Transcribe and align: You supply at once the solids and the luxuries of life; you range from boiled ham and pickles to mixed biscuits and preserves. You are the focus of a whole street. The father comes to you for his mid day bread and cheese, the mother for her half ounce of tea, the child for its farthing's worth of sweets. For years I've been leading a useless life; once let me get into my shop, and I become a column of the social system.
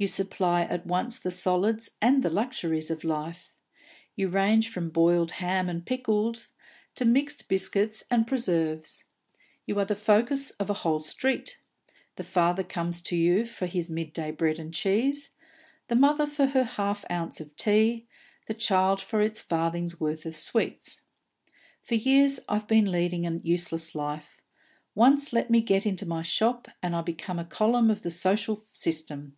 You 0.00 0.06
supply 0.06 0.62
at 0.62 0.86
once 0.86 1.18
the 1.18 1.32
solids 1.32 1.96
and 2.00 2.22
the 2.22 2.30
luxuries 2.30 2.88
of 2.88 3.02
life; 3.02 3.52
you 4.14 4.28
range 4.28 4.68
from 4.68 4.90
boiled 4.90 5.32
ham 5.42 5.68
and 5.68 5.84
pickles 5.84 6.52
to 6.94 7.04
mixed 7.04 7.48
biscuits 7.48 8.04
and 8.08 8.24
preserves. 8.24 9.02
You 9.66 9.76
are 9.80 9.84
the 9.84 9.96
focus 9.96 10.50
of 10.52 10.70
a 10.70 10.74
whole 10.84 11.00
street. 11.00 11.58
The 12.14 12.22
father 12.22 12.62
comes 12.62 13.00
to 13.02 13.16
you 13.16 13.44
for 13.44 13.66
his 13.66 13.90
mid 13.90 14.12
day 14.12 14.30
bread 14.30 14.60
and 14.60 14.72
cheese, 14.72 15.30
the 15.88 15.96
mother 15.96 16.28
for 16.28 16.46
her 16.46 16.62
half 16.62 17.04
ounce 17.10 17.40
of 17.40 17.56
tea, 17.56 18.06
the 18.46 18.54
child 18.54 19.00
for 19.00 19.20
its 19.20 19.40
farthing's 19.40 19.98
worth 19.98 20.24
of 20.26 20.36
sweets. 20.36 21.00
For 21.82 21.96
years 21.96 22.38
I've 22.48 22.68
been 22.68 22.88
leading 22.92 23.26
a 23.26 23.40
useless 23.42 23.96
life; 23.96 24.40
once 24.94 25.32
let 25.32 25.50
me 25.50 25.60
get 25.60 25.84
into 25.86 26.06
my 26.06 26.22
shop, 26.22 26.68
and 26.84 26.94
I 26.94 27.02
become 27.02 27.40
a 27.40 27.44
column 27.44 27.90
of 27.90 28.04
the 28.04 28.12
social 28.12 28.54
system. 28.54 29.36